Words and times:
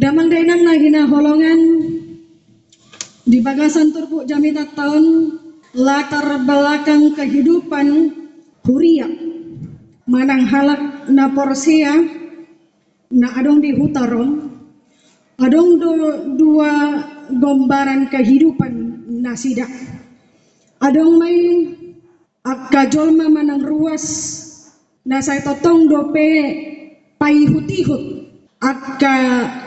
Damang 0.00 0.32
dainang 0.32 0.64
na 0.64 0.80
hinaholongan 0.80 1.60
di 3.28 3.38
bagasan 3.44 3.92
turpu 3.92 4.24
jamita 4.24 4.64
tahun 4.72 5.36
latar 5.76 6.40
belakang 6.48 7.12
kehidupan 7.12 8.08
huria. 8.64 9.04
Manang 10.08 10.48
halak 10.48 11.12
na 11.12 11.28
porsia 11.36 12.00
na 13.12 13.28
adong 13.36 13.60
di 13.60 13.76
hutarom. 13.76 14.48
Adong 15.36 15.76
do, 15.76 15.92
dua 16.32 16.72
gombaran 17.36 18.08
kehidupan 18.08 18.72
na 19.20 19.36
sidak 19.36 19.68
adong 20.80 21.20
may 21.20 21.36
akajolma 22.40 23.28
manang 23.28 23.60
ruas 23.64 24.04
na 25.04 25.20
saya 25.20 25.44
totong 25.44 25.88
dope 25.88 26.32
paihut-ihut 27.20 28.19
akka 28.60 29.16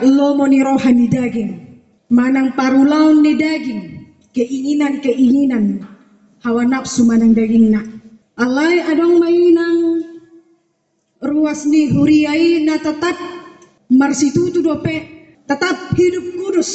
lomo 0.06 0.46
ni 0.46 0.62
rohani 0.62 1.10
daging 1.10 1.50
manang 2.14 2.54
parulaun 2.54 3.26
ni 3.26 3.34
daging 3.34 4.06
keinginan-keinginan 4.30 5.82
hawa 6.46 6.62
nafsu 6.62 7.02
manang 7.02 7.34
daging 7.34 7.74
na 7.74 7.82
alai 8.38 8.86
adong 8.86 9.18
mainang 9.18 9.98
ruas 11.18 11.66
ni 11.66 11.90
huriai 11.90 12.62
na 12.62 12.78
tetap 12.78 13.18
marsitutu 13.90 14.62
dope 14.62 14.96
tetap 15.42 15.74
hidup 15.98 16.26
kudus 16.38 16.70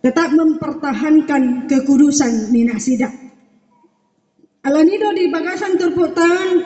tetap 0.00 0.32
mempertahankan 0.32 1.68
kekudusan 1.68 2.48
ni 2.48 2.64
nasidak 2.64 3.12
alanido 4.64 5.12
di 5.12 5.28
bagasan 5.28 5.76
turputan 5.76 6.64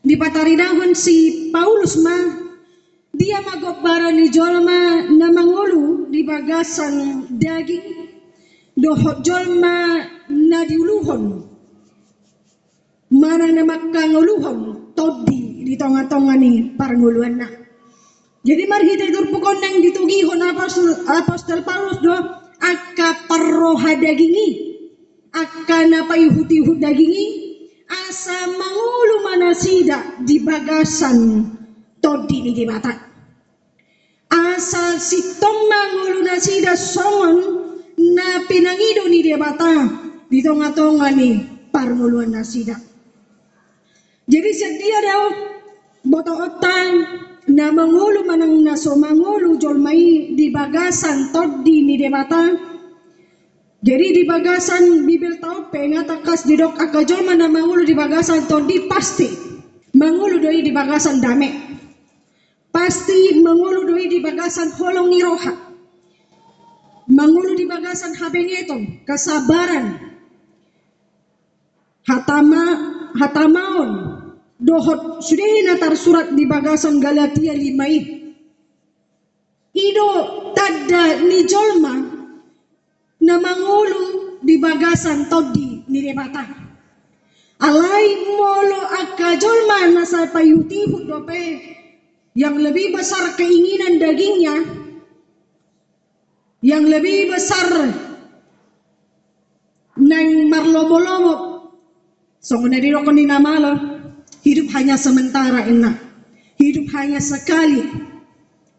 di 0.00 0.16
pataridahon 0.16 0.96
si 0.96 1.52
Paulus 1.52 2.00
ma 2.00 2.41
dia 3.22 3.38
magobara 3.38 4.10
ni 4.10 4.34
jolma 4.34 5.06
na 5.14 5.30
mangulu 5.30 6.10
di 6.10 6.26
bagasan 6.26 7.22
daging 7.38 8.10
dohot 8.74 9.22
jolma 9.22 10.02
na 10.26 10.66
diuluhon. 10.66 11.46
Mana 13.14 13.54
na 13.54 13.62
makanguluhon 13.62 14.90
todi 14.98 15.62
di 15.62 15.78
tonga-tonga 15.78 16.34
ni 16.34 16.74
paranguluan 16.74 17.38
na. 17.38 17.46
Jadi 18.42 18.66
mari 18.66 18.90
kita 18.90 19.14
turpukon 19.14 19.62
nang 19.62 19.78
ditugihon 19.78 20.42
apostol, 20.42 20.90
apostol 21.06 21.62
Paulus 21.62 22.02
do 22.02 22.10
akka 22.58 23.30
parroha 23.30 24.02
dagingi 24.02 24.74
akka 25.30 25.86
na 25.86 26.10
payuhuti-hut 26.10 26.82
dagingi 26.82 27.26
asa 27.86 28.50
mangulu 28.50 29.22
manasida 29.22 30.18
di 30.26 30.42
bagasan 30.42 31.46
todi 32.02 32.42
ni 32.42 32.50
di 32.50 32.66
mata 32.66 33.11
asa 34.56 35.00
sitong 35.00 35.58
mangulu 35.68 36.20
nasida 36.24 36.76
songon 36.76 37.36
na 38.12 38.44
pinangido 38.44 39.08
ni 39.08 39.24
di 39.24 39.32
mata 39.36 39.88
di 40.28 40.40
tonga-tonga 40.44 41.08
ni 41.12 41.40
parnguluan 41.72 42.32
nasida. 42.32 42.76
Jadi 44.28 44.50
sedia 44.54 44.98
daw 45.02 45.22
boto 46.06 46.32
otang 46.36 46.92
na 47.52 47.72
mangulu 47.74 48.22
manang 48.28 48.60
naso 48.62 48.94
mangulu 48.94 49.58
jolmai 49.58 50.32
di 50.36 50.46
bagasan 50.52 51.34
todi 51.34 51.82
ni 51.82 51.98
di 51.98 52.08
mata 52.08 52.72
jadi 53.82 54.14
di 54.14 54.22
bagasan 54.22 55.02
Bibil 55.10 55.42
taupe 55.42 55.82
ngatakas 55.90 56.46
di 56.46 56.54
dok 56.54 56.78
akajol 56.78 57.26
mana 57.26 57.50
mangulu 57.50 57.82
di 57.82 57.98
bagasan 57.98 58.46
todi 58.46 58.86
pasti. 58.86 59.26
Mangulu 59.98 60.38
doi 60.38 60.62
di 60.62 60.70
bagasan 60.70 61.18
dame 61.18 61.61
pasti 62.72 63.38
mangulu 63.44 63.84
doi 63.84 64.08
di 64.08 64.18
bagasan 64.24 64.72
holong 64.74 65.08
ni 65.12 65.20
roha. 65.20 65.54
Mangulu 67.12 67.52
di 67.52 67.68
bagasan 67.68 68.16
habengetom 68.16 69.04
kesabaran. 69.04 70.00
Hatama 72.02 72.64
hatamaon 73.14 73.90
dohot 74.58 75.22
sudah 75.22 75.46
natar 75.70 75.94
surat 75.94 76.34
di 76.34 76.48
bagasan 76.48 76.98
Galatia 76.98 77.54
limai 77.54 78.00
ido 79.70 80.08
tada 80.56 81.22
ni 81.22 81.46
jolma 81.46 81.94
na 83.22 83.34
mangulu 83.38 84.38
di 84.42 84.58
bagasan 84.58 85.30
todi 85.30 85.86
ni 85.86 86.02
rebata. 86.02 86.42
Alai 87.62 88.26
molo 88.34 88.82
akajolma 88.90 89.94
na 89.94 90.02
sa 90.02 90.26
payuti 90.26 91.06
dope 91.06 91.42
yang 92.32 92.56
lebih 92.56 92.96
besar 92.96 93.36
keinginan 93.36 94.00
dagingnya 94.00 94.56
yang 96.62 96.86
lebih 96.86 97.28
besar 97.28 97.92
nang 99.98 100.28
marlomo-lomo. 100.48 101.34
So 102.42 102.58
di 102.58 102.90
rokon 102.90 103.18
ni 103.18 103.24
namalo 103.28 103.76
hidup 104.42 104.72
hanya 104.74 104.98
sementara 104.98 105.62
enak 105.68 105.94
hidup 106.58 106.86
hanya 106.94 107.18
sekali 107.18 107.82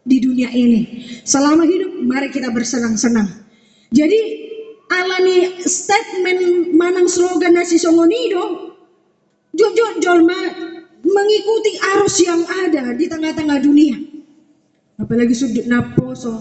di 0.04 0.16
dunia 0.20 0.52
ini. 0.52 1.04
Selama 1.24 1.64
hidup 1.64 2.04
mari 2.04 2.28
kita 2.32 2.52
bersenang-senang. 2.52 3.28
Jadi 3.94 4.20
alani 4.90 5.60
statement 5.64 6.72
manang 6.76 7.08
slogan 7.08 7.56
nasi 7.56 7.80
songonido 7.80 8.76
jujur 9.54 10.02
jolma 10.02 10.36
mengikuti 11.14 11.72
arus 11.94 12.16
yang 12.26 12.42
ada 12.42 12.90
di 12.98 13.06
tengah-tengah 13.06 13.58
dunia. 13.62 13.96
Apalagi 14.98 15.34
sudut 15.34 15.66
naposo. 15.70 16.34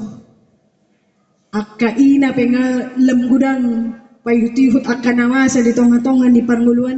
Akka 1.54 1.94
ina 2.02 2.34
penga 2.34 2.98
lemgudang 2.98 3.94
payutihut 4.24 4.88
akka 4.88 5.12
nawasa 5.14 5.62
di 5.62 5.76
tonga-tonga 5.76 6.32
di 6.32 6.42
parnguluan 6.42 6.98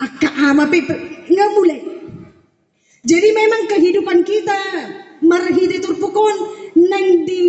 akka 0.00 0.28
ama 0.50 0.64
pe 0.66 0.80
nggak 1.28 1.50
mulai 1.54 1.80
jadi 3.04 3.28
memang 3.30 3.62
kehidupan 3.68 4.18
kita 4.24 4.60
marhidi 5.22 5.78
turpukon 5.84 6.36
nang 6.74 7.06
di 7.28 7.42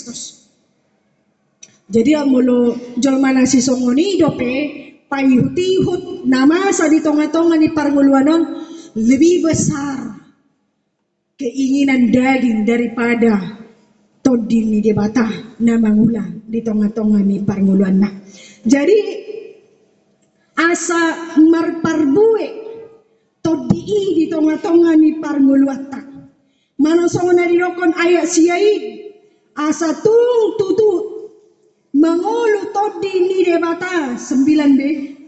Kristus 0.00 0.48
jadi 1.92 2.24
amulo 2.24 2.72
jolmana 2.96 3.44
si 3.44 3.60
songo 3.60 3.92
ni 3.92 4.16
dope 4.16 4.54
payutihut 5.12 6.24
nama 6.24 6.72
sa 6.72 6.88
di 6.88 7.04
tengah-tengah 7.04 7.60
ni 7.60 7.68
parnguluanon 7.76 8.42
lebih 8.96 9.44
besar 9.44 10.16
keinginan 11.36 12.08
daging 12.08 12.64
daripada 12.64 13.60
todin 14.24 14.72
ni 14.72 14.80
debata 14.80 15.28
na 15.60 15.76
mangulang 15.76 16.46
di 16.48 16.64
tengah-tengah 16.64 17.20
ni 17.26 17.42
parnguluan 17.42 18.00
na. 18.00 18.08
Jadi 18.62 18.98
asa 20.56 21.36
marparbue 21.42 22.46
todi 23.42 24.00
di 24.14 24.24
tengah-tengah 24.30 24.94
ni 24.94 25.20
parnguluata. 25.20 26.00
Manosong 26.80 27.36
na 27.36 27.44
dirokon 27.44 27.92
ayat 27.92 28.24
siyai 28.24 28.99
asa 29.56 29.90
tung 30.02 30.58
tutu 30.58 30.92
mangulu 31.96 32.70
todi 32.74 33.14
ni 33.26 33.38
debata 33.46 34.14
9b 34.18 34.80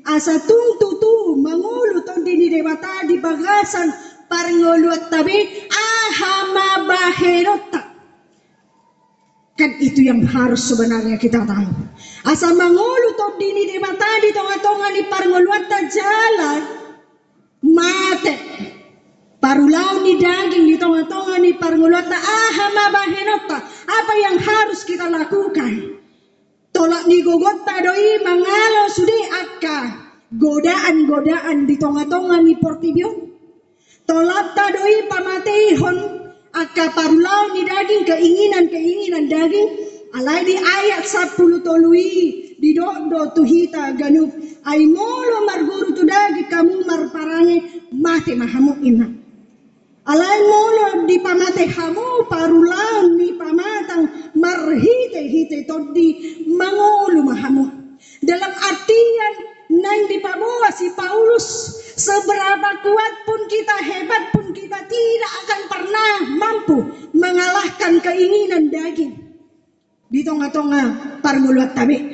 asa 0.06 0.38
tung 0.46 0.78
tutu 0.78 1.38
mangulu 1.38 2.02
todi 2.06 2.38
ni 2.38 2.46
debata 2.50 3.06
di 3.06 3.18
bagasan 3.18 3.90
parnguluat 4.32 5.12
tabi 5.12 5.36
ahama 5.68 6.88
baherota. 6.88 7.82
Kan 9.52 9.76
itu 9.84 10.00
yang 10.00 10.24
harus 10.24 10.64
sebenarnya 10.64 11.20
kita 11.20 11.44
tahu. 11.44 11.68
Asa 12.24 12.56
mangulu 12.56 13.12
to 13.14 13.36
dini 13.36 13.68
di 13.68 13.76
mata 13.76 14.08
di 14.24 14.32
tonga-tonga 14.32 14.88
ni 14.96 15.02
parnguluata 15.06 15.78
jalan. 15.92 16.62
Mate. 17.62 18.34
Parulau 19.52 20.00
ni 20.00 20.16
daging 20.16 20.64
di 20.64 20.80
tonga-tonga 20.80 21.36
ni 21.36 21.52
parnguluata 21.52 22.16
ahama 22.16 22.88
bahenota. 22.88 23.60
Apa 23.84 24.12
yang 24.16 24.40
harus 24.40 24.80
kita 24.80 25.12
lakukan? 25.12 26.00
Tolak 26.72 27.04
ni 27.04 27.20
gogota 27.20 27.84
doi 27.84 28.16
mangalo 28.24 28.88
sudi 28.88 29.12
akka 29.28 29.92
godaan-godaan 30.40 31.68
di 31.68 31.76
tonga-tonga 31.76 32.40
ni. 32.40 32.56
Tolak 34.08 34.56
ta 34.56 34.72
doi 34.72 35.04
pamatehon 35.12 35.96
akaparulau 36.56 37.52
ni 37.52 37.68
daging 37.68 38.08
keinginan-keinginan 38.08 39.28
daging 39.28 39.68
alai 40.16 40.48
di 40.48 40.56
ayat 40.56 41.04
10 41.04 41.60
tolui 41.60 42.56
di 42.56 42.72
dondo 42.72 43.36
tuhita 43.36 44.00
ganup 44.00 44.32
ay 44.64 44.88
molo 44.88 45.44
marguru 45.44 45.92
tu 45.92 46.08
dagi 46.08 46.48
kamu 46.48 46.88
marparange 46.88 47.84
mate 47.92 48.32
mahamu 48.32 48.80
ina 48.80 49.21
alai 50.02 50.40
molo 50.46 51.06
di 51.06 51.16
pamate 51.22 51.70
hamu 51.70 52.26
parulau 52.26 53.14
ni 53.14 53.34
pamatang 53.38 54.34
mar 54.34 54.62
pehite 55.22 55.62
todi 55.64 56.42
mangulu 56.50 57.22
mahamu. 57.22 57.64
Dalam 58.22 58.50
artian 58.50 59.34
nang 59.72 60.00
dipabawa 60.10 60.68
si 60.74 60.90
Paulus 60.92 61.78
seberapa 61.94 62.70
kuat 62.82 63.14
pun 63.24 63.40
kita 63.46 63.76
hebat 63.86 64.22
pun 64.34 64.46
kita 64.50 64.78
tidak 64.90 65.32
akan 65.46 65.60
pernah 65.70 66.14
mampu 66.34 66.78
mengalahkan 67.14 68.02
keinginan 68.02 68.68
daging 68.68 69.14
di 70.10 70.20
tengah-tengah 70.26 71.18
parmulat 71.22 71.72
tabi. 71.78 72.10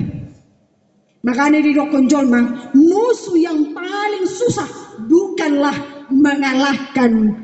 Makanya 1.25 1.61
di 1.61 1.75
dokon 1.75 2.07
jolmang 2.07 2.73
musuh 2.77 3.37
yang 3.37 3.75
paling 3.75 4.25
susah 4.29 4.69
bukanlah 5.11 6.07
mengalahkan 6.09 7.43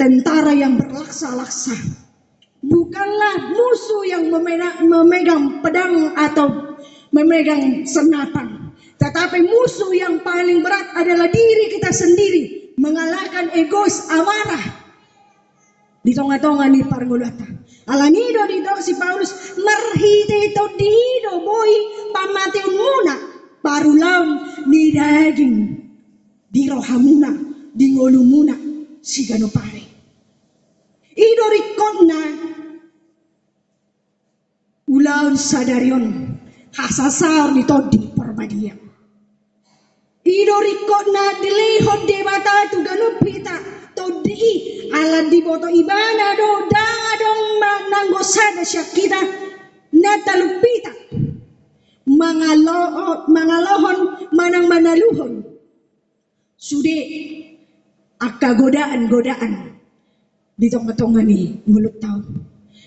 tentara 0.00 0.56
yang 0.56 0.80
berlaksa-laksa. 0.80 1.76
Bukanlah 2.64 3.52
musuh 3.52 4.08
yang 4.08 4.32
memegang 4.80 5.60
pedang 5.60 6.16
atau 6.16 6.80
memegang 7.12 7.84
senapan. 7.84 8.72
Tetapi 8.96 9.44
musuh 9.44 9.92
yang 9.92 10.24
paling 10.24 10.64
berat 10.64 10.96
adalah 10.96 11.28
diri 11.28 11.68
kita 11.68 11.92
sendiri. 11.92 12.72
Mengalahkan 12.80 13.52
egois 13.52 14.08
amarah. 14.08 14.64
Di 16.00 16.16
tengah-tengah 16.16 16.68
ni 16.72 16.80
parngulata. 16.80 17.44
Alanido 17.92 18.48
di 18.48 18.64
si 18.80 18.96
Paulus 18.96 19.56
marhite 19.60 20.38
itu 20.52 20.64
dido 20.78 21.42
boy 21.42 21.72
pamate 22.14 22.62
muna 22.70 23.16
parulam 23.60 24.46
ni 24.70 24.94
daging 24.94 25.56
di 26.46 26.70
rohamuna 26.70 27.34
di 27.74 27.98
ngolumuna 27.98 28.59
si 29.12 29.22
ganopare. 29.30 29.82
Ido 31.28 31.46
rikonna 31.56 32.20
ulaun 34.96 35.34
sadarion. 35.36 36.06
Hasasar 36.78 37.52
ni 37.56 37.64
todi 37.70 38.00
parbadia. 38.18 38.74
Ido 40.38 40.56
rikonna 40.68 41.24
dilehon 41.42 42.00
debata 42.10 42.54
tu 42.72 42.78
ganupita 42.88 43.56
todi 43.96 44.90
ala 44.98 45.20
di 45.30 45.40
boto 45.46 45.68
ibana 45.80 46.28
do 46.40 46.50
danga 46.72 47.12
dong 47.22 47.44
nanggo 47.92 48.22
sada 48.34 48.62
syakita. 48.72 49.20
Natalupita. 50.02 50.92
Mangalo 52.06 52.78
mangalohon 53.30 53.98
manang 54.36 54.66
manaluhon 54.68 55.44
sude 56.58 57.49
akka 58.20 58.52
godaan-godaan 58.54 59.52
di 60.60 60.68
tengah-tengah 60.68 61.24
ni 61.24 61.56
mulut 61.64 61.96
tahu. 61.96 62.20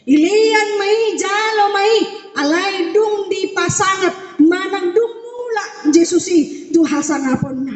Ilian 0.05 0.69
mai 0.77 0.97
jalo 1.17 1.65
mai 1.73 1.93
alai 2.37 2.93
dung 2.93 3.27
di 3.33 3.49
pasangat 3.55 4.39
manang 4.45 4.93
dung 4.93 5.13
mula 5.17 5.65
Jesusi 5.89 6.69
tu 6.69 6.85
apon 6.85 7.57
na. 7.65 7.75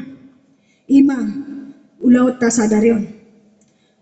Ima 0.88 1.18
ulaut 2.04 2.38
ta 2.38 2.54
sadarion. 2.54 3.02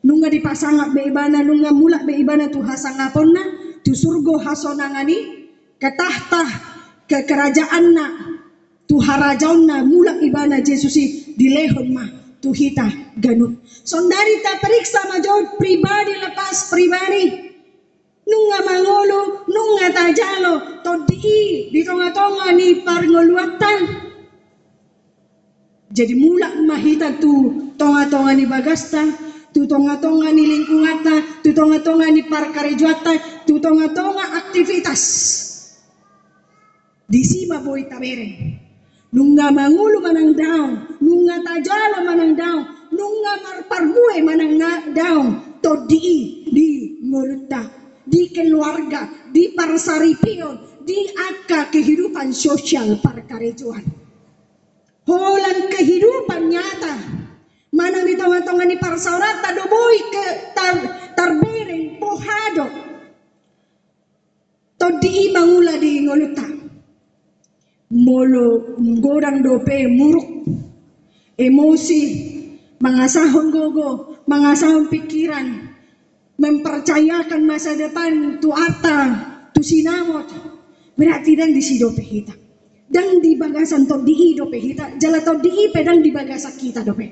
Nunga 0.06 0.30
di 0.30 0.42
pasangat 0.44 0.94
be 0.94 1.08
ibana 1.10 1.42
nunga 1.46 1.72
mula 1.74 2.04
be 2.04 2.18
ibana 2.18 2.50
tu 2.52 2.60
apon 2.62 3.28
na 3.32 3.44
tu 3.86 3.94
surgo 3.96 4.38
hasonangani 4.42 5.18
ketahtah 5.80 6.50
ke 7.08 7.24
kerajaan 7.24 7.86
na 7.94 8.06
tu 8.90 8.98
harajaun 9.00 9.64
na 9.70 9.86
mula 9.86 10.18
ibana 10.26 10.60
Jesusi 10.60 11.34
di 11.38 11.48
lehon 11.54 11.88
mah 11.94 12.10
tuhita 12.42 13.16
ganun. 13.20 13.60
Sondari 13.86 14.42
ta 14.42 14.58
periksa 14.60 15.06
majo 15.08 15.60
pribadi 15.60 16.14
lepas 16.20 16.70
pribadi. 16.72 17.24
Nunga 18.26 18.60
mangolo, 18.66 19.46
nunga 19.46 19.94
tajalo, 19.94 20.82
todi 20.82 21.70
di 21.70 21.82
tonga-tonga 21.86 22.58
ni 22.58 22.82
parngoluatan. 22.82 23.78
Jadi 25.94 26.14
mula 26.18 26.50
mahita 26.66 27.22
tu 27.22 27.54
tonga-tonga 27.78 28.34
ni 28.34 28.50
bagasta, 28.50 29.06
tu 29.54 29.70
tonga-tonga 29.70 30.34
ni 30.34 30.44
lingkungata, 30.50 31.46
tu 31.46 31.54
tonga-tonga 31.54 32.10
ni 32.10 32.26
parkarejuata, 32.26 33.46
tu 33.46 33.62
tonga-tonga 33.62 34.42
aktivitas. 34.42 35.02
Di 37.06 37.22
sima 37.22 37.62
boy 37.62 37.86
tabere 37.86 38.55
nunga 39.16 39.48
mangulu 39.56 40.04
manang 40.04 40.36
daw, 40.36 40.76
nunga 41.00 41.40
tajala 41.40 42.04
manang 42.04 42.36
daw, 42.36 42.58
nunga 42.92 43.34
marparbuhe 43.40 44.20
manang 44.20 44.60
na 44.60 44.72
daw, 44.92 45.24
to 45.64 45.88
di, 45.88 46.44
di 46.44 47.00
ngurta, 47.00 47.64
di 48.04 48.28
keluarga, 48.36 49.08
di 49.32 49.56
parsaripion, 49.56 50.84
di 50.84 51.08
akka 51.16 51.72
kehidupan 51.72 52.36
sosial 52.36 53.00
parkarejuan. 53.00 53.88
Holan 55.08 55.72
kehidupan 55.72 56.52
nyata, 56.52 56.96
mana 57.72 58.04
di 58.04 58.20
tengah-tengah 58.20 58.68
ni 58.68 58.76
parsaurata 58.76 59.56
boy 59.64 59.98
ke 60.12 60.28
tar, 60.52 60.76
tarbereng 61.16 62.04
pohado, 62.04 62.68
to 64.76 64.88
di 65.00 65.32
mangula 65.32 65.80
di 65.80 66.04
nguluta 66.04 66.65
molo 67.92 68.78
godang 69.02 69.46
dope 69.46 69.78
muruk. 69.92 70.28
Emosi 71.36 72.02
mengasahun 72.80 73.46
gogo 73.52 73.90
mengasahun 74.26 74.88
pikiran. 74.90 75.48
Mempercayakan 76.36 77.48
masa 77.48 77.80
depan 77.80 78.44
tu 78.44 78.52
arta 78.52 79.08
tu 79.56 79.64
sinamot 79.64 80.28
berarti 81.00 81.32
dan 81.32 81.56
di 81.56 81.64
si 81.64 81.80
dope 81.80 82.04
kita 82.04 82.36
dan 82.92 83.24
di 83.24 83.40
bagasan 83.40 83.88
to 83.88 84.04
di 84.04 84.36
dope 84.36 84.60
kita 84.60 85.00
jala 85.00 85.24
to 85.24 85.40
di 85.40 85.72
pedang 85.72 86.04
di 86.04 86.12
bagasan 86.12 86.60
kita 86.60 86.84
dope. 86.84 87.08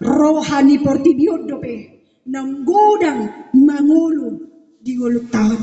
Rohani 0.00 0.80
portibiot 0.80 1.44
dope. 1.44 1.76
Nam 2.24 2.64
godang 2.64 3.52
mangulu 3.52 4.32
di 4.80 4.96
ngoluk 4.96 5.28
tahun 5.28 5.60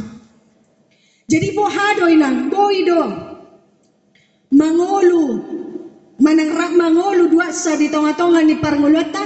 jadi 1.31 1.47
bohado 1.55 2.05
ilang 2.11 2.51
boido 2.51 3.30
mangulu 4.51 5.23
manang 6.19 6.51
rak 6.51 6.71
mangulu 6.75 7.31
dua 7.31 7.49
sa 7.55 7.79
di 7.79 7.87
tonga-tonga 7.87 8.43
ni 8.43 8.59
parngulata 8.59 9.23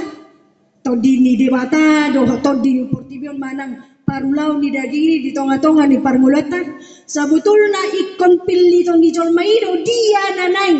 to 0.85 0.93
di 1.01 1.17
ni 1.19 1.33
debata 1.33 2.13
do 2.13 2.23
to 2.39 2.51
di 2.61 2.85
portibion 2.85 3.41
manang 3.41 3.73
parulau 4.05 4.61
ni 4.61 4.69
dagiri 4.69 5.25
di 5.25 5.33
tonga-tonga 5.33 5.89
ni 5.89 5.97
parngulata 5.97 6.61
sabutulna 7.09 7.81
ikon 8.05 8.45
pilli 8.45 8.85
tong 8.85 9.01
di 9.01 9.09
jolmaido 9.09 9.81
dia 9.81 10.23
nanay 10.37 10.73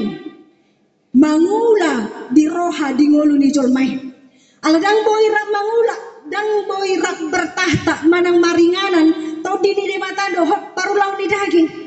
mangula 1.18 2.28
di 2.30 2.46
roha 2.46 2.94
di 2.94 3.06
ngulu 3.10 3.34
ni 3.34 3.50
jolmai 3.50 3.90
aladang 4.62 5.00
boy 5.02 5.24
rak 5.26 5.48
mangula 5.50 5.96
dang 6.30 6.50
boy 6.70 6.90
rak 7.02 7.18
bertahta 7.34 7.96
manang 8.06 8.38
maringanan 8.38 9.10
to 9.42 9.52
di 9.62 9.74
ni 9.74 9.86
debata 9.90 10.30
do 10.38 10.46
parulau 10.78 11.18
ni 11.18 11.26
daging 11.26 11.85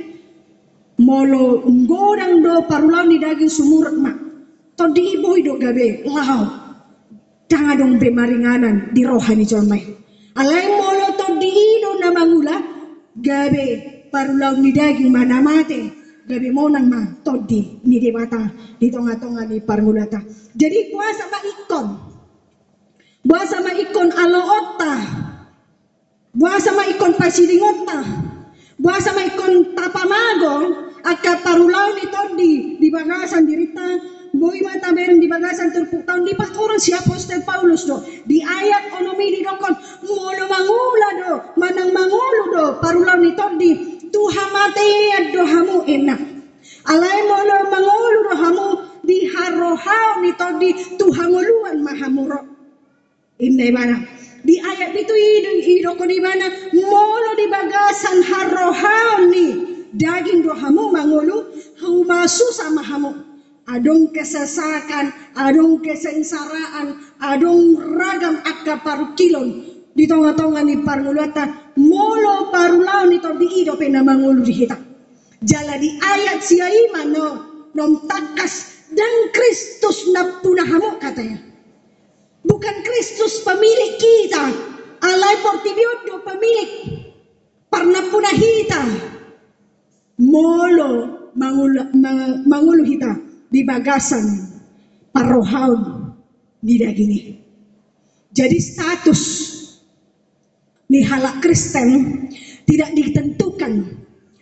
molo 0.98 1.62
ngorang 1.66 2.42
do 2.42 2.54
parulau 2.66 3.06
ni 3.06 3.18
daging 3.22 3.50
sumurat 3.50 3.94
ma 3.94 4.12
to 4.76 4.84
di 4.94 5.18
ibu 5.18 5.38
do 5.42 5.54
gabe 5.58 6.02
lao. 6.06 6.66
Tanga 7.48 7.80
dong 7.80 7.96
be 7.96 8.12
maringanan 8.12 8.92
di 8.92 9.02
rohani 9.06 9.44
jomai. 9.48 9.80
Alai 10.36 10.66
molo 10.76 11.06
to 11.16 11.26
di 11.40 11.52
do 11.82 11.90
na 11.98 12.08
mangula 12.12 12.56
gabe 13.18 13.66
parulau 14.12 14.58
ni 14.60 14.70
daging 14.74 15.10
mana 15.10 15.40
mate. 15.40 15.80
Gabe 16.28 16.48
monang 16.52 16.86
ma 16.86 17.00
to 17.24 17.40
di 17.48 17.60
ni 17.88 17.96
de 17.98 18.10
mata 18.12 18.52
di 18.78 18.92
tonga-tonga 18.92 19.48
ni 19.48 19.64
parmulata 19.64 20.20
jadi 20.52 20.92
kuasa 20.92 21.24
ma 21.32 21.38
ikon. 21.40 21.86
Buasa 23.24 23.60
ma 23.60 23.72
ikon 23.74 24.08
alo 24.14 24.40
otta 24.40 24.94
Buasa 26.32 26.72
ma 26.72 26.86
ikon 26.88 27.12
pasidingota 27.18 27.98
Buasa 28.78 29.12
ma 29.12 29.26
ikon 29.26 29.74
tapamago 29.76 30.87
Aka 31.08 31.40
parulaw 31.40 31.96
ni 31.96 32.04
Tondi 32.12 32.76
di 32.76 32.88
bagasan 32.92 33.48
dirita 33.48 33.96
boy 34.36 34.60
mata 34.60 34.92
meron 34.92 35.16
di 35.16 35.24
bagasan 35.24 35.72
turpuk 35.72 36.04
taon 36.04 36.20
di 36.20 36.36
pastoran 36.36 36.76
si 36.76 36.92
Apostol 36.92 37.40
Paulus 37.48 37.88
do? 37.88 37.96
Di 38.28 38.44
ayat 38.44 38.92
onomi 38.92 39.32
di 39.32 39.40
dokon 39.40 39.72
mulo 40.04 40.44
mangula 40.44 41.08
do 41.16 41.32
manang 41.56 41.96
mangulo 41.96 42.44
do 42.52 42.64
parulaw 42.84 43.16
ni 43.24 43.32
Tondi 43.32 43.72
tuha 44.12 44.44
mate 44.52 45.32
do 45.32 45.40
hamu 45.48 45.80
enak 45.88 46.20
alay 46.92 47.18
mulo 47.24 47.56
mangulo 47.72 48.18
do 48.28 48.34
hamu 48.36 48.68
di 49.00 49.24
harohaw 49.32 50.20
ni 50.20 50.36
Tondi 50.36 50.76
tuhanguluan 51.00 51.80
mahamuro 51.80 52.44
inday 53.40 53.72
mana 53.72 53.96
di 54.44 54.60
ayat 54.60 54.92
itu 54.92 55.14
ido 55.72 55.96
ko 55.96 56.04
di 56.04 56.20
mana? 56.20 56.52
Molo 56.76 57.32
di 57.32 57.48
bagasan 57.48 58.20
harohaw 58.28 59.24
ni 59.32 59.77
daging 59.94 60.44
rohamu 60.44 60.92
mangulu 60.92 61.52
humasu 61.80 62.48
sama 62.52 62.82
hamu 62.84 63.12
adong 63.68 64.10
kesesakan 64.12 65.12
adong 65.36 65.84
kesengsaraan 65.84 66.96
adong 67.20 67.76
ragam 67.96 68.40
akka 68.44 68.80
paru 68.80 69.12
kilon 69.12 69.68
di 69.98 70.06
tonga-tonga 70.06 70.62
ni 70.62 70.78
parmulata 70.86 71.74
molo 71.74 72.54
parulau 72.54 73.10
ni 73.10 73.18
to 73.18 73.34
di 73.34 73.66
ido 73.66 73.74
pe 73.74 73.90
na 73.90 73.98
mangulu 73.98 74.46
di 74.46 74.54
hita. 74.54 74.78
Jala 75.42 75.74
di 75.78 75.90
ayat 75.98 76.38
si 76.38 76.58
ima 76.58 77.02
no 77.02 77.26
nom 77.74 78.06
takas 78.06 78.86
dan 78.94 79.34
Kristus 79.34 80.06
na 80.14 80.38
punahamu 80.38 81.02
katanya. 81.02 81.42
Bukan 82.46 82.76
Kristus 82.86 83.42
pemilik 83.42 83.98
kita. 83.98 84.44
Alay 85.02 85.34
portibiodo 85.42 86.22
pemilik. 86.22 86.70
Parna 87.66 88.06
punahita. 88.10 88.82
Molo 90.18 90.90
mangulu 92.44 92.82
hita 92.82 93.12
di 93.48 93.62
bagasan 93.62 94.24
parohaun 95.14 96.12
di 96.58 96.74
dagini. 96.78 97.38
Jadi 98.34 98.58
status 98.58 99.22
di 100.90 101.00
halak 101.06 101.38
Kristen 101.38 101.88
tidak 102.66 102.90
ditentukan 102.98 103.72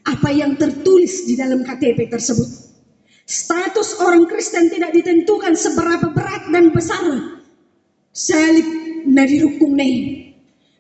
apa 0.07 0.31
yang 0.33 0.57
tertulis 0.57 1.29
di 1.29 1.37
dalam 1.37 1.63
KTP 1.63 2.09
tersebut. 2.09 2.49
Status 3.27 3.99
orang 4.01 4.25
Kristen 4.31 4.71
tidak 4.71 4.95
ditentukan 4.95 5.59
seberapa 5.59 6.15
berat 6.15 6.47
dan 6.55 6.71
besar 6.71 7.05
salib 8.15 8.65
na 9.05 9.27
dirukung 9.29 9.77
na 9.77 9.85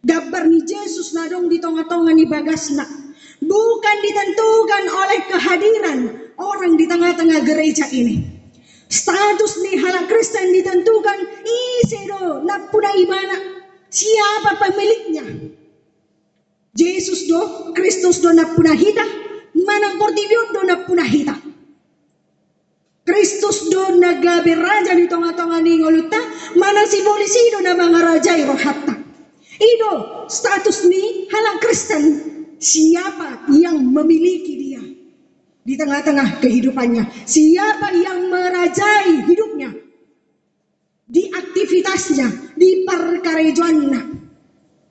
Gabar 0.07 0.47
ni 0.47 0.63
Jesus 0.63 1.11
na 1.19 1.27
dong 1.27 1.51
di 1.51 1.59
tonga-tonga 1.59 2.15
ni 2.15 2.31
bagasna. 2.31 2.87
Bukan 3.43 3.97
ditentukan 4.01 4.85
oleh 4.89 5.21
kehadiran 5.29 5.99
orang 6.41 6.77
di 6.81 6.89
tengah-tengah 6.89 7.41
gereja 7.45 7.85
ini. 7.93 8.37
Status 8.87 9.67
ni 9.67 9.83
halak 9.83 10.07
Kristen 10.07 10.55
ditentukan 10.55 11.19
isido 11.43 12.47
na 12.47 12.71
puna 12.71 12.91
imana. 12.95 13.37
Siapa 13.91 14.61
pemiliknya? 14.63 15.27
Yesus 16.77 17.25
do, 17.27 17.73
Kristus 17.73 18.21
do 18.21 18.31
na 18.37 18.53
punahita, 18.53 19.03
manang 19.57 19.97
portibio 19.97 20.53
do 20.53 20.63
na 20.69 20.85
punahita. 20.85 21.35
Kristus 23.07 23.73
do 23.73 23.97
nagabi 23.97 24.53
raja 24.53 24.93
di 24.93 25.09
tonga-tonga 25.09 25.63
ni 25.63 25.81
ngoluta, 25.81 26.21
mana 26.59 26.85
simbolisi 26.85 27.55
do 27.55 27.65
na 27.65 27.73
mga 27.73 28.01
raja 28.03 28.33
rohatta. 28.45 28.95
Ido 29.57 29.93
status 30.29 30.85
ni 30.85 31.31
halang 31.33 31.59
Kristen, 31.65 32.05
siapa 32.57 33.49
yang 33.53 33.81
memiliki 33.81 34.55
dia 34.57 34.83
di 35.67 35.75
tengah-tengah 35.75 36.39
kehidupannya, 36.39 37.27
siapa 37.27 37.91
yang 37.93 38.31
merajai 38.31 39.27
hidupnya 39.27 39.75
di 41.07 41.31
aktivitasnya, 41.31 42.55
di 42.59 42.83
perkarejuannya 42.87 44.01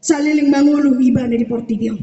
saliling 0.06 0.54
mangulu 0.54 0.96
iba 1.02 1.26
di 1.26 1.48
Portibio. 1.50 1.98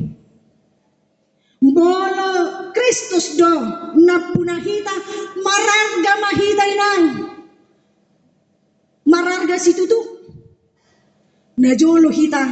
Bolo 1.62 2.30
Kristus 2.74 3.38
do 3.38 3.54
napunahita 3.94 4.94
mararga 5.38 6.12
mahita 6.18 6.64
inang. 6.66 7.04
Mararga 9.06 9.56
situ 9.62 9.86
tu. 9.86 10.00
Najolo 11.62 12.10
hita. 12.10 12.44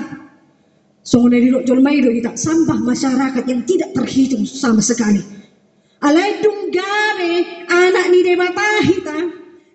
So 1.11 1.27
dari 1.27 1.51
jol 1.51 1.83
maido 1.83 2.07
hita 2.07 2.39
sampah 2.39 2.79
masyarakat 2.87 3.43
yang 3.51 3.67
tidak 3.67 3.91
terhitung 3.99 4.47
sama 4.47 4.79
sekali. 4.79 5.19
Alai 6.07 6.39
dung 6.39 6.71
gabe 6.71 7.67
anak 7.67 8.15
ni 8.15 8.23
debata 8.23 8.69
hita 8.87 9.19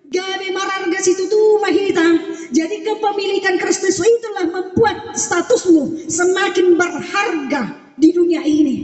gabe 0.08 0.48
mararga 0.56 0.96
situ 0.96 1.28
tu 1.28 1.60
mahita. 1.60 2.08
Jadi 2.56 2.88
kepemilikan 2.88 3.60
Kristus 3.60 4.00
itulah 4.00 4.48
membuat 4.48 5.12
statusmu 5.12 6.08
semakin 6.08 6.80
berharga 6.80 7.84
di 8.00 8.16
dunia 8.16 8.40
ini. 8.40 8.76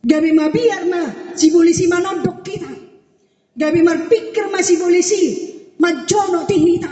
Gabe 0.00 0.32
mabiar 0.32 0.88
ma 0.88 1.04
si 1.36 1.52
polisi 1.52 1.84
manodok 1.84 2.40
kita. 2.40 2.72
Gabe 3.60 3.84
marpikir 3.84 4.48
ma 4.48 4.64
si 4.64 4.80
polisi 4.80 5.20
majono 5.76 6.48
tihnita. 6.48 6.88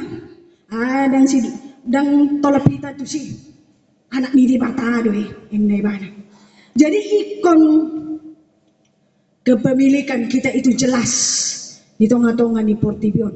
Adang 0.69 1.25
si 1.25 1.41
dang 1.81 2.45
tolapita 2.45 2.93
tu 2.93 3.09
si 3.09 3.49
anak 4.12 4.33
ni 4.33 4.49
di 4.49 4.57
batado 4.57 5.12
eh 5.12 5.29
ini 5.53 5.79
bana. 5.85 6.09
Jadi 6.79 7.00
ikon 7.00 7.61
kepemilikan 9.43 10.29
kita 10.29 10.53
itu 10.53 10.73
jelas 10.77 11.12
di 11.99 12.07
tonga-tonga 12.07 12.62
di 12.62 12.79
Portibion. 12.79 13.35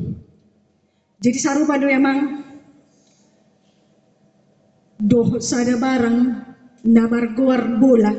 Jadi 1.22 1.38
sarupa 1.38 1.78
do 1.78 1.86
emang 1.90 2.18
doh 5.02 5.38
sada 5.42 5.74
barang 5.78 6.18
na 6.86 7.04
marguar 7.06 7.78
bola 7.78 8.10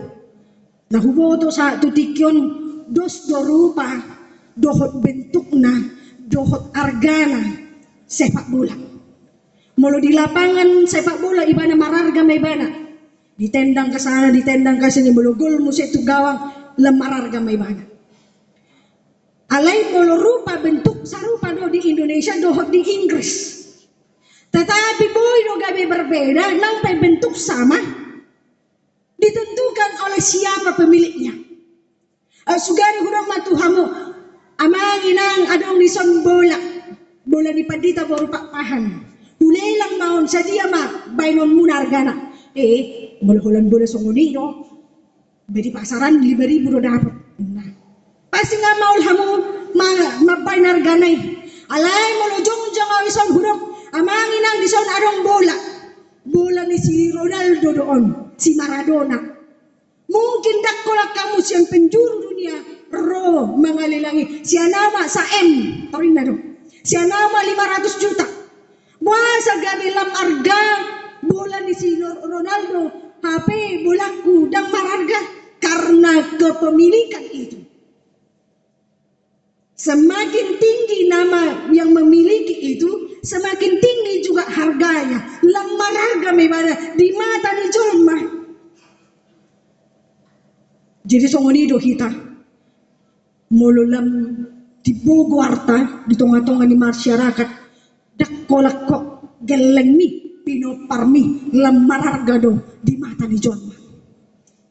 na 0.92 0.98
huboto 1.00 1.52
sa 1.52 1.80
tutikyon 1.80 2.36
dos 2.92 3.28
do 3.28 3.40
rupa 3.44 3.88
dohot 4.56 5.00
bentuk 5.00 5.48
na 5.56 5.72
dohot 6.28 6.72
argana 6.76 7.44
sepak 8.08 8.48
bola. 8.52 8.93
Mulu 9.74 9.98
di 9.98 10.14
lapangan 10.14 10.86
sepak 10.86 11.18
bola 11.18 11.42
ibana 11.50 11.74
mararga 11.74 12.22
may 12.22 12.38
bana. 12.38 12.70
Ditendang 13.34 13.90
ke 13.90 13.98
sana, 13.98 14.30
ditendang 14.30 14.78
ke 14.78 14.86
sini, 14.94 15.10
gol 15.10 15.58
musa 15.58 15.90
itu 15.90 16.06
gawang 16.06 16.38
lemararga 16.78 17.42
may 17.42 17.58
bana. 17.58 17.82
Alay 19.50 19.90
mulu 19.90 20.18
rupa 20.22 20.62
bentuk 20.62 21.06
sarupa 21.06 21.54
do 21.54 21.70
di 21.74 21.82
Indonesia 21.90 22.38
dohot 22.38 22.70
di 22.70 22.82
Inggris. 22.86 23.62
Tetapi 24.54 25.06
boy 25.10 25.40
do 25.50 25.54
gabe 25.58 25.84
berbeda, 25.90 26.46
sampai 26.54 26.94
bentuk 27.02 27.34
sama, 27.34 27.78
ditentukan 29.18 29.92
oleh 30.06 30.22
siapa 30.22 30.78
pemiliknya. 30.78 31.34
Uh, 32.46 32.60
sugari 32.62 33.02
hurang 33.02 33.26
matuhamu, 33.26 33.86
amang 34.62 35.02
inang 35.10 35.42
adong 35.58 35.82
son 35.90 36.22
bola, 36.22 36.60
bola 37.26 37.50
di 37.50 37.66
padita 37.66 38.06
baru 38.06 38.30
pak 38.30 38.54
pahan. 38.54 39.13
Hulelang 40.24 40.32
maon 40.32 40.32
sa 40.32 40.42
dia 40.42 40.66
ma, 40.72 40.84
bainon 41.16 41.52
munar 41.52 41.90
gana. 41.92 42.32
Eh, 42.56 43.20
bola 43.22 43.86
songoni 43.86 44.32
no. 44.32 44.64
Bedi 45.52 45.72
pasaran 45.72 46.22
lima 46.24 46.48
ribu 46.48 46.72
do 46.72 46.80
dapat. 46.80 47.12
Nah, 47.44 47.68
pasti 48.32 48.56
nggak 48.56 48.78
mau 48.80 48.96
hamu 49.04 49.28
ma 49.76 49.88
mabainar 50.24 50.80
ganay. 50.80 51.16
Alay 51.68 52.10
mo 52.20 52.26
lojong 52.32 52.64
jong 52.72 52.92
awison 53.02 53.30
hurang 53.36 53.62
Amangin 53.94 54.48
ang 54.48 54.60
dison 54.64 54.88
arong 54.90 55.20
bola. 55.22 55.56
Bola 56.26 56.64
ni 56.66 56.78
si 56.80 57.12
Ronaldo 57.12 57.70
doon, 57.76 58.04
si 58.40 58.56
Maradona. 58.56 59.20
Mungkin 60.08 60.56
dakolak 60.64 61.12
kamu 61.14 61.38
siyang 61.44 61.68
penjuru 61.68 62.32
dunia. 62.32 62.58
Ro, 62.90 63.54
mga 63.60 63.86
lilangi. 63.92 64.42
Siya 64.42 64.66
nama 64.72 65.06
sa 65.06 65.22
M. 65.46 65.50
Tawin 65.94 66.14
na 66.16 66.26
do. 66.26 66.34
Siya 66.82 67.06
nama 67.06 67.38
500 67.46 68.02
juta. 68.02 68.43
Masa 69.04 69.54
gabi 69.60 69.88
lam 69.92 70.10
arga. 70.16 70.62
Bola 71.28 71.60
ni 71.68 71.76
si 71.76 72.00
Ronaldo. 72.00 72.92
HP, 73.24 73.48
bolaku, 73.84 74.48
dan 74.48 74.68
mararga. 74.72 75.20
Karena 75.60 76.24
kepemilikan 76.40 77.24
itu. 77.32 77.60
Semakin 79.80 80.48
tinggi 80.60 81.12
nama 81.12 81.68
yang 81.76 81.92
memiliki 81.92 82.76
itu, 82.76 83.20
semakin 83.20 83.80
tinggi 83.84 84.24
juga 84.24 84.48
harganya. 84.48 85.20
Lemah 85.44 85.92
harga 85.92 86.32
memang 86.32 86.68
di 86.96 87.08
mata 87.16 87.52
di 87.52 87.66
jolma. 87.72 88.18
Jadi 91.04 91.28
songonido 91.28 91.76
kita 91.76 92.08
mululam 93.52 94.08
di 94.80 94.92
Bogwarta 95.04 96.08
di 96.08 96.16
tengah-tengah 96.16 96.64
di 96.64 96.78
masyarakat 96.80 97.48
dak 98.18 98.48
kolak 98.50 98.88
kok 98.90 99.04
geleng 99.44 99.96
mi 99.98 100.08
pino 100.44 100.88
parmi 100.90 101.52
lemah 101.54 102.00
harga 102.04 102.36
do 102.42 102.52
di 102.84 102.94
mata 103.00 103.26
di 103.26 103.38
jolma. 103.40 103.74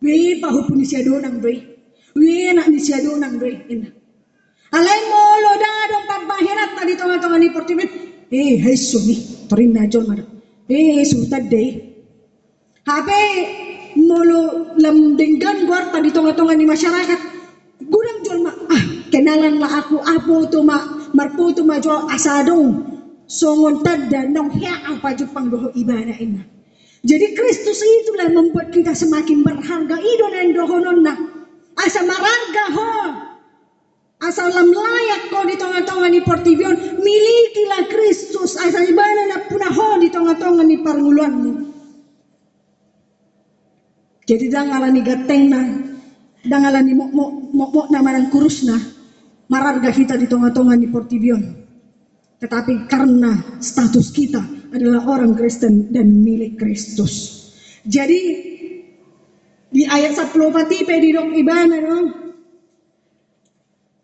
We 0.02 0.42
pahu 0.42 0.66
pun 0.66 0.82
siya 0.82 1.06
donang 1.06 1.38
doy. 1.38 1.56
We 2.18 2.50
nak 2.52 2.68
ni 2.68 2.78
siya 2.82 3.00
donang 3.00 3.38
doy. 3.38 3.54
Alay 4.72 5.00
molo 5.12 5.52
dadong 5.60 6.04
pagbahirat 6.08 6.70
tadi 6.74 6.92
tengah-tengah 6.96 7.38
ni 7.38 7.48
portimit 7.52 7.90
Eh, 8.32 8.56
hai 8.64 8.72
suni, 8.72 9.12
torin 9.44 9.76
na 9.76 9.84
jon 9.84 10.08
mara. 10.08 10.24
Eh, 10.64 11.04
sultad 11.04 11.52
deh. 11.52 11.68
Habe 12.88 13.20
molo 14.00 14.72
lam 14.80 15.20
denggan 15.20 15.68
guar 15.68 15.92
tadi 15.92 16.08
tonga-tonga 16.08 16.56
ni 16.56 16.64
masyarakat. 16.64 17.20
Gurang 17.84 18.18
jol 18.24 18.40
ma, 18.40 18.48
ah, 18.72 18.84
kenalan 19.12 19.60
lah 19.60 19.84
aku 19.84 20.00
apo 20.00 20.48
to 20.48 20.64
ma, 20.64 20.80
marpo 21.12 21.52
to 21.52 21.60
ma 21.60 21.76
jo 21.76 21.92
asadong. 22.08 22.91
Songon 23.32 23.80
tanda 23.80 24.28
nong 24.28 24.52
hea 24.60 24.92
apa 24.92 25.16
jupang 25.16 25.48
doho 25.48 25.72
ibadah 25.72 26.20
ina. 26.20 26.44
Jadi 27.00 27.32
Kristus 27.32 27.80
itulah 27.80 28.28
membuat 28.28 28.68
kita 28.76 28.92
semakin 28.92 29.40
berharga. 29.40 29.96
Ido 29.96 30.26
dan 30.28 30.52
dohonon 30.52 31.00
na. 31.00 31.16
Asa 31.80 32.04
marangga 32.04 32.66
ho. 32.76 32.92
Asal 34.22 34.54
lam 34.54 34.70
layak 34.70 35.34
kau 35.34 35.42
di 35.42 35.58
tengah-tengah 35.58 36.06
ni 36.12 36.22
portivion, 36.22 36.76
milikilah 37.00 37.90
Kristus. 37.90 38.54
Asal 38.54 38.86
ibana 38.86 39.34
na 39.34 39.38
punaho 39.50 39.98
di 39.98 40.12
tengah-tengah 40.12 40.62
ni 40.62 40.78
parnguluanmu. 40.78 41.52
Jadi 44.22 44.46
dangalani 44.46 45.02
gateng 45.02 45.50
na, 45.50 45.60
dangalani 46.46 46.94
mo 46.94 47.10
mo 47.10 47.24
mo, 47.50 47.64
mo 47.74 47.82
na 47.90 47.98
manang 47.98 48.30
kurus 48.30 48.62
na, 48.62 48.78
mararga 49.50 49.90
kita 49.90 50.14
di 50.14 50.30
tonga-tonga 50.30 50.78
di 50.78 50.86
Portibion. 50.86 51.61
Tetapi 52.42 52.90
karena 52.90 53.38
status 53.62 54.10
kita 54.10 54.42
adalah 54.74 55.06
orang 55.06 55.38
Kristen 55.38 55.94
dan 55.94 56.10
milik 56.26 56.58
Kristus. 56.58 57.38
Jadi 57.86 58.20
di 59.70 59.86
ayat 59.86 60.18
10 60.18 60.34
patipe 60.50 60.94
di 60.98 61.14
dok 61.14 61.30
ibana 61.38 61.78
no, 61.78 61.98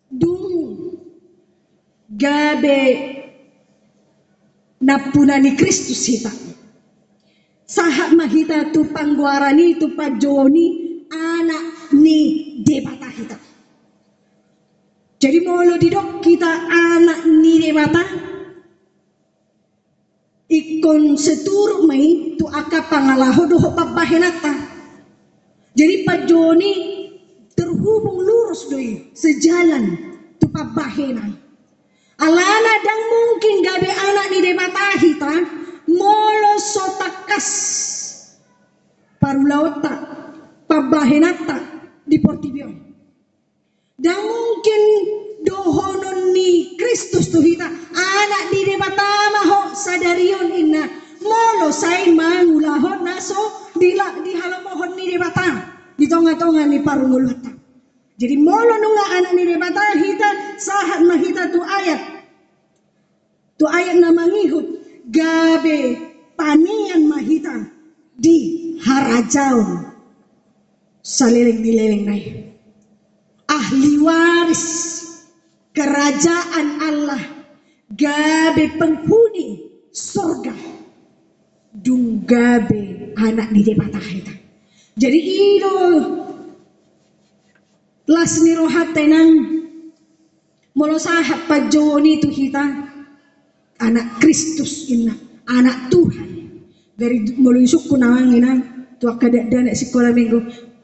dung 0.07 0.95
gabe 2.15 2.83
napunani 4.79 5.53
Kristus 5.59 6.01
hita 6.07 6.33
sahat 7.69 8.17
mahita 8.17 8.73
tu 8.73 8.89
pangguarani 8.89 9.77
tu 9.77 9.93
pajoni 9.93 10.67
anak 11.13 11.93
ni 11.93 12.19
debata 12.65 13.09
hita. 13.13 13.48
Jadi 15.19 15.43
molo 15.43 15.75
didok 15.75 16.23
kita 16.23 16.71
anak 16.71 17.27
ni 17.27 17.59
debata 17.59 18.03
ikon 20.47 21.19
setur 21.19 21.83
mai 21.83 22.39
tu 22.39 22.47
aka 22.47 22.87
pangalaho 22.87 23.43
doho 23.43 23.75
pabahenata. 23.75 24.55
Jadi 25.75 26.07
pajoni 26.07 26.73
terhubung 27.51 28.23
lurus 28.23 28.71
doi 28.71 29.11
sejalan 29.11 30.15
tu 30.39 30.47
pabahena. 30.47 31.35
Alana 32.19 32.73
dang 32.79 33.01
mungkin 33.11 33.55
gabe 33.59 33.91
anak 33.91 34.25
ni 34.31 34.39
debata 34.39 34.85
hita 35.03 35.33
molo 35.91 36.55
sotakas 36.63 37.47
parulauta 39.19 39.93
pabahenata 40.63 41.59
di 42.07 42.17
Portibio. 42.23 42.88
Dan 43.99 44.15
mungkin 44.15 44.81
dohonon 45.43 46.31
ni 46.31 46.79
Kristus 46.79 47.27
tuhita 47.35 47.67
anak 47.91 48.43
di 48.47 48.63
debatama 48.63 49.41
ho 49.43 49.59
sadarion 49.75 50.49
inna. 50.55 50.87
Molo 51.19 51.67
say 51.75 52.15
mangulahon 52.15 53.03
naso 53.03 53.67
dila 53.75 54.23
di 54.23 54.39
halamohon 54.39 54.95
ni 54.95 55.11
debata 55.11 55.75
di 55.99 56.07
tonga-tonga 56.07 56.63
ni 56.63 56.79
parulauta. 56.79 57.51
Jadi 58.15 58.35
molo 58.39 58.79
nunga 58.79 59.05
anak 59.19 59.31
ni 59.35 59.43
debata 59.43 59.83
hita 59.99 60.29
sahat 60.55 61.03
mahita 61.03 61.51
tu 61.51 61.59
ayat. 61.59 62.01
Tu 63.59 63.67
ayat 63.67 63.99
na 63.99 64.15
mangihut 64.15 64.79
gabe 65.11 65.99
panian 66.39 67.03
mahita 67.03 67.67
di 68.15 68.79
harajau. 68.79 69.91
Salileng 71.03 71.59
dileleng 71.59 72.03
nai 72.07 72.23
ahli 73.59 73.99
waris 73.99 74.65
kerajaan 75.75 76.67
Allah 76.79 77.23
gabe 77.93 78.79
penghuni 78.79 79.67
surga 79.91 80.55
dung 81.75 82.23
gabe 82.23 83.11
anak 83.19 83.51
di 83.51 83.61
depata 83.67 83.99
kita 83.99 84.33
jadi 84.99 85.19
ido 85.19 85.79
lasni 88.09 88.51
rohat 88.57 88.91
tenang. 88.91 89.61
Molo 90.75 90.97
sahat 90.99 91.45
pajoni 91.47 92.19
tu 92.19 92.29
kita 92.31 92.63
anak 93.79 94.07
Kristus 94.19 94.91
ina 94.91 95.15
anak 95.47 95.87
Tuhan. 95.87 96.27
Dari 96.99 97.39
mulai 97.39 97.63
suku 97.63 97.95
nawangina 97.95 98.59
tua 98.99 99.15
kada 99.15 99.47
dana 99.47 99.71
sekolah 99.71 100.11
minggu 100.11 100.39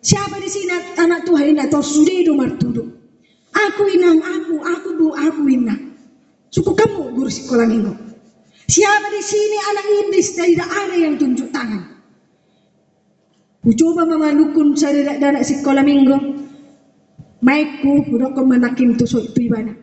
siapa 0.06 0.38
di 0.38 0.46
sini 0.46 0.70
anak 1.02 1.26
Tuhan 1.26 1.58
ina 1.58 1.66
atau 1.66 1.82
sudah 1.82 2.18
do 2.22 2.34
martudo 2.38 2.84
aku 3.58 3.90
inang 3.90 4.22
aku 4.22 4.62
aku 4.62 4.90
bu 5.02 5.08
aku 5.18 5.42
ina 5.50 5.74
suku 6.54 6.78
kamu 6.78 7.18
guru 7.18 7.32
sekolah 7.34 7.66
minggu 7.66 7.94
siapa 8.70 9.10
di 9.10 9.22
sini 9.26 9.58
anak 9.74 9.86
iblis 10.06 10.30
tidak 10.38 10.70
ada 10.70 10.96
yang 10.96 11.18
tunjuk 11.18 11.50
tangan 11.50 11.98
Ku 13.66 13.74
coba 13.74 14.06
memanukun 14.06 14.78
saya 14.78 15.18
dana 15.18 15.42
sekolah 15.42 15.82
minggu 15.82 16.38
Maiku 17.42 18.06
udah 18.14 18.30
kau 18.38 18.46
menakin 18.46 18.94
tusuk 18.94 19.34
itu 19.34 19.50
ibadah 19.50 19.74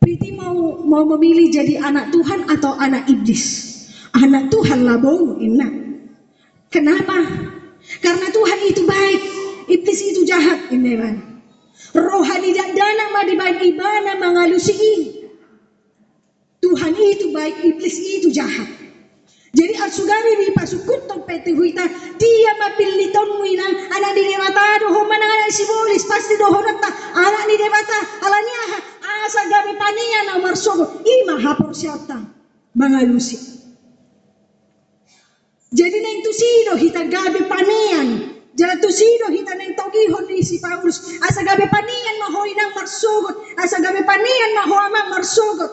Priti 0.00 0.32
mau 0.32 0.80
mau 0.82 1.04
memilih 1.14 1.52
jadi 1.54 1.78
anak 1.78 2.10
Tuhan 2.10 2.50
atau 2.50 2.74
anak 2.74 3.06
iblis? 3.06 3.70
Anak 4.18 4.50
Tuhan 4.50 4.82
lah 4.82 4.98
bau 4.98 5.38
inna. 5.38 5.70
Kenapa? 6.74 7.22
Karena 8.02 8.28
Tuhan 8.30 8.58
itu 8.68 8.82
baik, 8.86 9.20
iblis 9.68 10.00
itu 10.02 10.22
jahat. 10.26 10.70
Inna 10.70 11.12
Rohani 11.92 12.50
dan 12.56 12.72
dana 12.72 13.04
ma 13.12 13.20
di 13.26 13.36
ibana 13.68 14.16
mengalusi 14.16 14.72
Tuhan 16.62 16.92
itu 16.96 17.28
baik, 17.34 17.56
iblis 17.60 17.96
itu 18.00 18.32
jahat. 18.32 18.82
Jadi 19.52 19.76
asugari 19.84 20.40
di 20.40 20.48
pasukut 20.56 21.04
peti 21.28 21.52
huita 21.52 21.84
dia 22.16 22.52
mapilli 22.56 23.12
muina 23.36 23.68
anak 23.68 24.12
di 24.16 24.24
dewata 24.24 24.80
doho 24.80 25.04
mana 25.04 25.28
anak 25.28 25.52
si 25.52 25.68
bolis 25.68 26.08
pasti 26.08 26.40
doho 26.40 26.56
nata 26.56 26.88
anak 27.12 27.44
di 27.44 27.60
dewata 27.60 27.98
alania 28.24 28.62
asa 29.28 29.44
gabi 29.52 29.76
pania 29.76 30.20
na 30.24 30.34
marsogo 30.40 31.04
ima 31.04 31.36
hapor 31.36 31.76
siata 31.76 32.24
mangalusi 32.72 33.51
jadi 35.72 35.96
neng 35.96 36.20
tusido 36.20 36.72
hita 36.76 37.08
gabi 37.08 37.48
panian. 37.48 38.08
Jala 38.52 38.76
tusido 38.76 39.32
hita 39.32 39.56
neng 39.56 39.72
togihon 39.72 40.28
ni 40.28 40.44
si 40.44 40.60
Paulus. 40.60 41.16
Asa 41.24 41.40
gabi 41.40 41.64
panian 41.72 42.16
mahoy 42.20 42.52
nang 42.52 42.76
marsogot 42.76 43.36
asa 43.56 43.80
gabi 43.80 44.04
panian 44.04 44.50
maho 44.60 44.76
amang 44.76 45.08
marsogot 45.16 45.72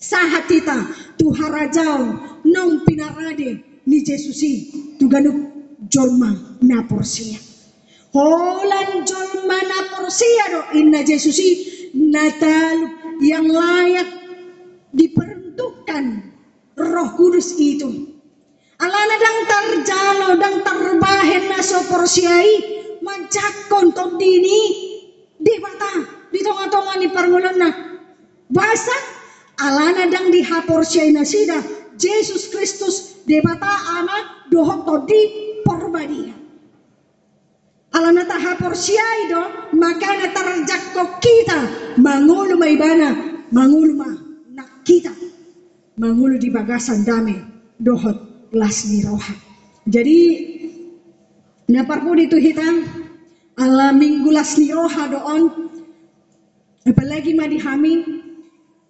sahat 0.00 0.48
kita 0.48 0.88
tuharajau 1.20 2.18
nong 2.48 2.82
pinarade 2.88 3.60
ni 3.86 3.98
Jesusi 4.02 4.72
tuganuk 4.98 5.36
jolma 5.86 6.58
na 6.64 6.82
porsia. 6.88 7.38
Holan 8.10 9.06
jolma 9.06 9.58
na 9.60 9.80
porsia 9.94 10.44
do 10.50 10.60
inna 10.74 11.06
Jesusi 11.06 11.78
Natal 11.94 12.90
yang 13.22 13.46
layak 13.46 14.08
diperuntukkan 14.90 16.04
Roh 16.74 17.10
Kudus 17.14 17.54
itu. 17.54 18.19
Alana 18.80 19.16
dang 19.20 19.40
tarjalo 19.44 20.28
dang 20.40 20.56
terbahen 20.64 21.52
na 21.52 21.60
soporsiai 21.60 22.52
mancakon 23.04 23.92
tom 23.92 24.16
dini. 24.16 24.88
Di 25.36 25.54
bata 25.60 25.92
di 26.32 26.40
tonga-tonga 26.40 26.94
ni 27.00 27.08
parmulan 27.12 27.56
na 27.60 27.68
basa 28.48 28.96
alana 29.60 30.08
dang 30.08 30.32
di 30.32 30.40
haporsiai 30.40 31.12
na 31.12 31.24
sida 31.28 31.60
Jesus 32.00 32.48
Kristus 32.48 33.20
di 33.28 33.36
bata 33.44 34.00
ama 34.00 34.48
dohot 34.48 34.88
todi 34.88 35.20
porbadia. 35.60 36.36
Alana 37.90 38.22
tahapor 38.22 38.72
siya 38.78 39.08
do, 39.26 39.42
maka 39.74 40.14
natarajak 40.14 40.94
ko 40.94 41.18
kita, 41.18 41.58
mangulo 41.98 42.54
may 42.54 42.78
bana, 42.78 43.10
mangulo 43.50 43.98
ma, 43.98 44.06
nakita, 44.54 45.10
mangulo 45.98 46.38
di 46.38 46.54
bagasan 46.54 47.02
dami, 47.02 47.34
dohot 47.82 48.29
las 48.54 48.86
ni 48.90 49.02
roha. 49.02 49.34
Jadi, 49.86 50.18
naparpo 51.70 52.14
dito 52.14 52.36
hitam, 52.36 52.86
ala 53.58 53.94
minggu 53.94 54.30
las 54.30 54.58
ni 54.58 54.70
roha 54.70 55.10
doon, 55.10 55.42
apalagi 56.86 57.34
madihami, 57.34 58.20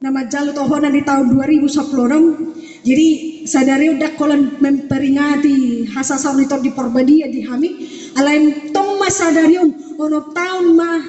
na 0.01 0.09
majalo 0.09 0.57
tohonan 0.57 0.96
di 0.96 1.05
tahun 1.05 1.29
2010 1.37 2.81
jadi 2.81 3.09
sadari 3.44 3.92
udah 3.92 4.16
kolan 4.16 4.57
memperingati 4.57 5.85
hasasaw 5.92 6.33
nito 6.40 6.57
di 6.64 6.73
porbadia 6.73 7.29
di 7.29 7.44
alain 8.16 8.73
tong 8.73 8.96
masadarion 8.96 9.68
ono 10.01 10.33
tahun 10.33 10.66
mah 10.73 11.01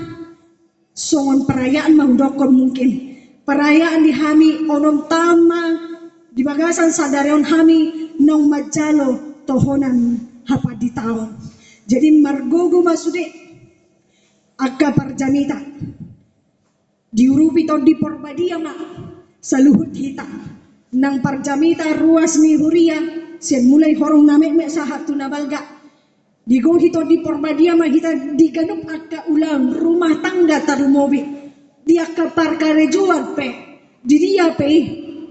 songon 0.92 1.48
perayaan 1.48 1.96
mah 1.96 2.08
udokon 2.12 2.52
mungkin. 2.52 2.90
Perayaan 3.48 4.04
di 4.04 4.12
hami 4.12 4.68
ono 4.68 5.08
tahun 5.08 5.40
mah 5.48 5.70
di 6.42 6.50
bagasan 6.50 6.90
sadarion 6.90 7.46
hami 7.46 8.10
nong 8.18 8.50
majalo 8.50 9.38
tohonan 9.46 10.18
hapa 10.50 10.74
di 10.74 10.90
tahun 10.90 11.38
jadi 11.86 12.18
margogo 12.18 12.82
masude 12.82 13.30
aga 14.58 14.90
parjanita. 14.90 15.60
Diurupi 17.12 17.68
to 17.68 17.78
di 17.84 17.94
porbadia 17.94 18.58
mak 18.58 18.78
saluhut 19.38 19.94
hita. 19.94 20.26
Nang 20.98 21.22
parjamita 21.22 21.94
ruas 22.00 22.42
ni 22.42 22.58
huria 22.58 22.98
sen 23.38 23.68
mulai 23.68 23.94
horong 23.94 24.26
name 24.26 24.56
me 24.56 24.66
sahat 24.66 25.06
tu 25.06 25.14
nabalga 25.14 25.62
digo 26.42 26.74
hito 26.82 27.06
di 27.06 27.22
porbadia 27.22 27.78
mak 27.78 27.92
hita 27.92 28.34
diganup 28.34 28.88
akka 28.88 29.30
ulang 29.30 29.78
rumah 29.78 30.18
tangga 30.26 30.64
taru 30.64 30.88
mobi. 30.90 31.22
Dia 31.86 32.10
ke 32.10 32.34
parkarejuan 32.34 33.36
pe 33.38 33.48
di 34.02 34.16
dia 34.16 34.54
pe 34.56 34.70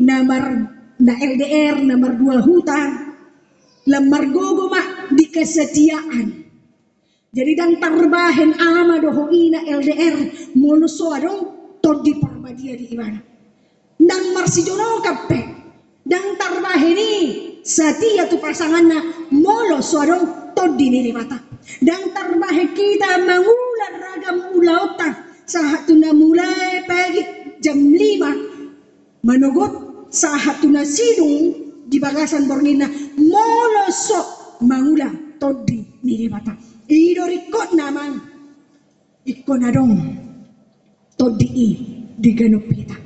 namar 0.02 0.79
na 1.00 1.16
LDR 1.16 1.80
nomor 1.84 2.12
dua 2.16 2.36
hutan 2.44 3.10
lemar 3.88 4.28
gogo 4.28 4.68
mak 4.68 5.12
di 5.16 5.26
kesetiaan. 5.32 6.28
Jadi 7.30 7.52
dan 7.54 7.78
tarbahen 7.78 8.58
ama 8.58 8.98
doho 8.98 9.30
ina 9.30 9.62
LDR 9.62 10.16
monuso 10.58 11.14
adong 11.14 11.40
todi 11.78 12.18
parbadia 12.18 12.74
di 12.74 12.90
ibana. 12.90 13.20
Nang 14.02 14.24
marsijono 14.34 15.00
kape. 15.02 15.40
Dan 16.00 16.34
tarbaheni 16.34 17.12
setia 17.62 18.26
tu 18.26 18.42
pasangan 18.42 18.82
na 18.82 18.98
molo 19.30 19.78
suarong 19.78 20.56
todi 20.58 20.90
ni 20.90 21.14
mata. 21.14 21.38
Dan 21.78 22.10
tarbahe 22.10 22.74
kita 22.74 23.20
mengulat 23.22 23.94
ragam 23.94 24.36
ulauta 24.58 25.08
saat 25.46 25.86
tuna 25.86 26.10
mulai 26.10 26.82
pagi 26.82 27.22
jam 27.62 27.78
5 27.78 29.22
menugut 29.22 29.89
saat 30.10 30.58
tuna 30.60 30.82
sidung 30.82 31.54
di 31.86 31.98
bagasan 32.02 32.50
bornina 32.50 32.90
molo 33.18 33.86
sok 33.90 34.60
mangula 34.66 35.10
todi 35.38 35.80
ni 36.04 36.26
mata. 36.28 36.54
Ido 36.90 37.24
rikot 37.24 37.72
naman. 37.78 38.18
Iko 39.24 39.54
na 39.56 39.70
dong. 39.70 39.94
Todi 41.14 41.48
i 41.48 41.68
di 42.18 42.30
kita. 42.34 42.96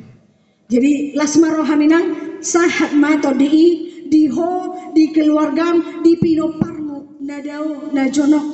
Jadi 0.70 1.12
lasmaro 1.12 1.60
haminang 1.62 2.40
sahat 2.40 2.96
ma 2.96 3.20
todi 3.20 3.46
i 3.46 3.66
di 4.08 4.26
ho 4.30 4.72
di 4.96 5.12
keluargam 5.12 6.00
di 6.02 6.16
pinoparmu 6.16 7.20
na 7.22 7.38
daw 7.44 7.92
na 7.92 8.08
jonok. 8.08 8.46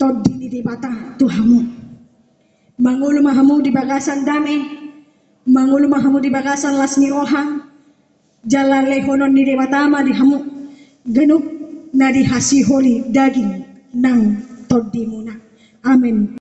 Todi 0.00 0.32
ni 0.40 0.46
di 0.48 0.60
bata 0.64 1.16
tuhamu. 1.20 1.60
Mangulo 2.80 3.20
mahamu 3.24 3.64
di 3.64 3.72
bagasan 3.72 4.24
dame. 4.24 4.85
Mangulo 5.46 5.86
mahamu 5.86 6.18
di 6.18 6.26
bagasan 6.26 6.74
lasmi 6.74 7.06
roha. 7.06 7.62
Jalan 8.42 8.90
lehonon 8.90 9.30
di 9.30 9.54
batama 9.54 10.02
di 10.02 10.10
hamu. 10.10 10.42
Ganup 11.06 11.44
na 11.94 12.10
dihasiholi 12.10 13.14
daging 13.14 13.62
ng 13.94 14.20
todi 14.66 15.06
muna. 15.06 15.38
Amen. 15.86 16.26